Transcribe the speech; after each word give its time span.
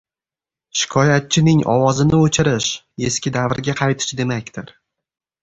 Shikoyatchining 0.79 1.61
ovozini 1.73 2.17
o‘chirish– 2.29 2.71
eski 3.11 3.35
davrga 3.37 3.77
qaytish 3.83 4.19
demakdir 4.25 4.75